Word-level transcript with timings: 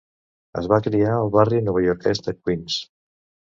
Es 0.61 0.69
va 0.71 0.79
criar 0.87 1.11
al 1.17 1.29
barri 1.37 1.61
novaiorquès 1.69 2.25
de 2.31 2.37
Queens. 2.41 2.83